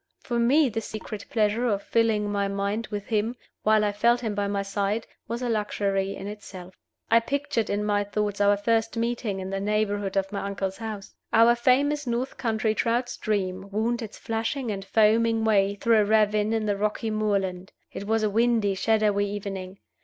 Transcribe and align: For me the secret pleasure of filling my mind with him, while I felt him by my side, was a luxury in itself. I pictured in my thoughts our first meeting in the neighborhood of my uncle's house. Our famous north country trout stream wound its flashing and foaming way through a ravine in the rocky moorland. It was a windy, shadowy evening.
For 0.23 0.39
me 0.39 0.67
the 0.67 0.81
secret 0.81 1.27
pleasure 1.29 1.67
of 1.67 1.83
filling 1.83 2.31
my 2.31 2.47
mind 2.47 2.87
with 2.89 3.05
him, 3.05 3.35
while 3.61 3.83
I 3.85 3.91
felt 3.91 4.21
him 4.21 4.33
by 4.33 4.47
my 4.47 4.63
side, 4.63 5.05
was 5.27 5.43
a 5.43 5.47
luxury 5.47 6.15
in 6.15 6.25
itself. 6.25 6.73
I 7.11 7.19
pictured 7.19 7.69
in 7.69 7.85
my 7.85 8.03
thoughts 8.03 8.41
our 8.41 8.57
first 8.57 8.97
meeting 8.97 9.39
in 9.39 9.51
the 9.51 9.59
neighborhood 9.59 10.17
of 10.17 10.31
my 10.31 10.41
uncle's 10.43 10.77
house. 10.77 11.13
Our 11.31 11.53
famous 11.53 12.07
north 12.07 12.37
country 12.37 12.73
trout 12.73 13.09
stream 13.09 13.69
wound 13.69 14.01
its 14.01 14.17
flashing 14.17 14.71
and 14.71 14.83
foaming 14.83 15.43
way 15.45 15.75
through 15.75 15.97
a 15.99 16.05
ravine 16.05 16.51
in 16.51 16.65
the 16.65 16.77
rocky 16.77 17.11
moorland. 17.11 17.71
It 17.93 18.07
was 18.07 18.23
a 18.23 18.29
windy, 18.31 18.73
shadowy 18.73 19.29
evening. 19.29 19.77